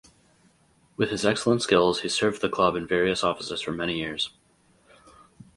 [0.97, 4.31] With his excellent skills he served the club in various offices for many years.